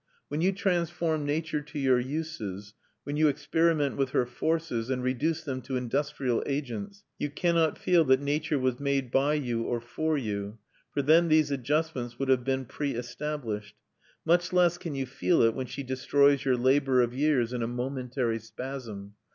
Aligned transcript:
When 0.29 0.41
you 0.41 0.51
transform 0.51 1.27
nature 1.27 1.61
to 1.61 1.77
your 1.77 1.99
uses, 1.99 2.73
when 3.03 3.17
you 3.17 3.27
experiment 3.27 3.97
with 3.97 4.09
her 4.13 4.25
forces, 4.25 4.89
and 4.89 5.03
reduce 5.03 5.43
them 5.43 5.61
to 5.61 5.77
industrial 5.77 6.41
agents, 6.47 7.03
you 7.19 7.29
cannot 7.29 7.77
feel 7.77 8.03
that 8.05 8.19
nature 8.19 8.57
was 8.57 8.79
made 8.79 9.11
by 9.11 9.35
you 9.35 9.61
or 9.61 9.79
for 9.79 10.17
you, 10.17 10.57
for 10.91 11.03
then 11.03 11.27
these 11.27 11.51
adjustments 11.51 12.17
would 12.17 12.29
have 12.29 12.43
been 12.43 12.65
pre 12.65 12.95
established. 12.95 13.75
Much 14.25 14.51
less 14.51 14.79
can 14.79 14.95
you 14.95 15.05
feel 15.05 15.43
it 15.43 15.53
when 15.53 15.67
she 15.67 15.83
destroys 15.83 16.45
your 16.45 16.57
labour 16.57 17.01
of 17.03 17.13
years 17.13 17.53
in 17.53 17.61
a 17.61 17.67
momentary 17.67 18.39
spasm. 18.39 19.13